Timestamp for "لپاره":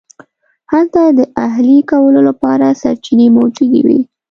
2.29-2.77